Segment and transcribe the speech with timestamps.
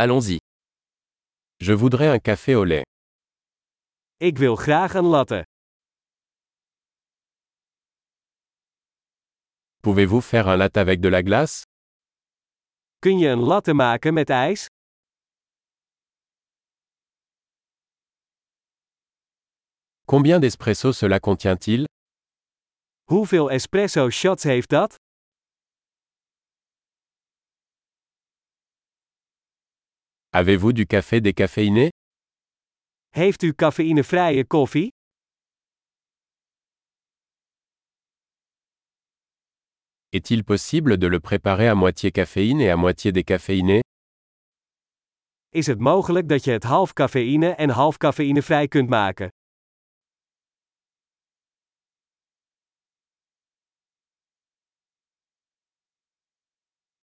[0.00, 0.38] Allons-y.
[1.58, 2.84] Je voudrais un café au lait.
[4.20, 5.42] Ik wil graag een latte.
[9.82, 11.62] Pouvez-vous faire un latte avec de la glace?
[12.98, 14.66] Kun je een latte maken met ijs?
[20.04, 21.84] Combien d'espresso cela contient-il?
[23.10, 24.94] Hoeveel espresso shots heeft dat?
[30.32, 31.88] Avez-vous du café décaféiné?
[33.14, 34.90] Heeft u cafeïnevrije koffie?
[40.12, 43.80] Est-il possible de le préparer à moitié caféine et à moitié décaféiné?
[45.52, 49.28] Is het mogelijk dat je het half cafeïne en half cafeïnevrij kunt maken?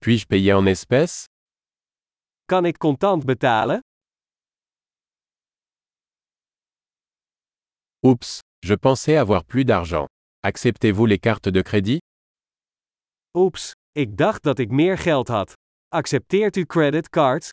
[0.00, 1.33] Puis-je payer en espèces?
[2.46, 3.80] Kan ik contant betalen?
[8.00, 10.06] Oups, je pensais avoir plus d'argent.
[10.40, 12.00] Acceptez-vous les cartes de crédit
[13.32, 15.52] Oeps, ik dacht dat ik meer geld had.
[15.88, 17.48] Accepteert u creditcards?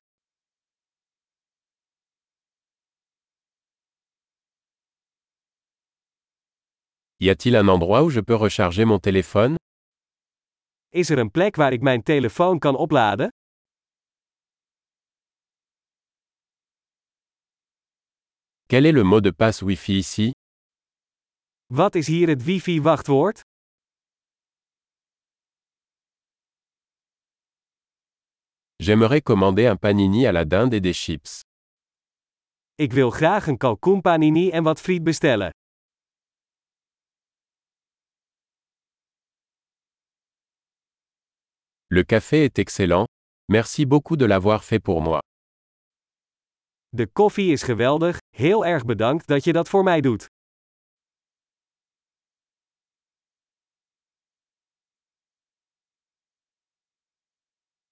[7.18, 9.56] Y a-t-il un endroit où je peux recharger mon téléphone
[10.90, 13.30] Is er een plek waar ik mijn telefoon kan opladen?
[18.72, 20.32] Quel est le mot de passe Wi-Fi ici?
[21.74, 23.42] Wat is hier het wifi-wachtwoord?
[28.78, 31.42] J'aimerais commander un panini à la dinde et des chips.
[32.76, 35.50] Ik wil graag een kalkoenpanini en wat friet bestellen.
[41.88, 43.06] Le café est excellent.
[43.52, 45.20] Merci beaucoup de l'avoir fait pour moi.
[46.94, 50.26] De koffie is geweldig, heel erg bedankt dat je dat voor mij doet.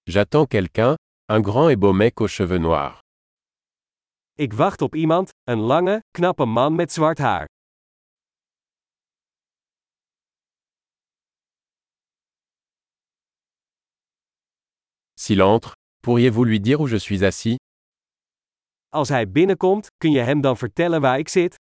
[0.02, 0.94] J'attends quelqu'un,
[1.28, 2.98] un grand et beau mec aux cheveux noirs.
[4.34, 7.46] Ik wacht op iemand, een lange, knappe man met zwart haar.
[15.14, 17.58] S'il entre, pourriez-vous lui dire où je suis assis
[18.92, 21.54] Als hij binnenkomt, kun je hem dan vertellen waar ik zit?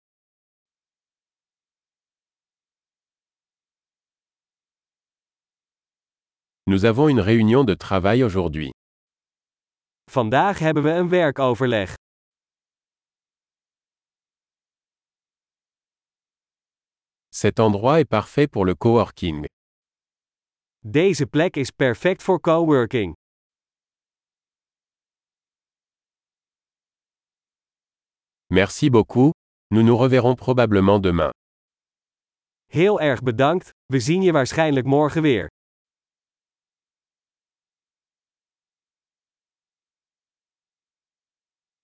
[6.62, 8.70] Nous avons une réunion de travail aujourd'hui.
[10.10, 11.94] Vandaag hebben we een werkoverleg.
[17.28, 19.46] Cet endroit est parfait pour le coworking.
[20.78, 23.17] Deze plek is perfect voor coworking.
[28.50, 29.32] Merci beaucoup,
[29.74, 31.30] nous nous reverrons probablement demain.
[32.66, 35.48] Heel erg bedankt, we zien je waarschijnlijk morgen weer.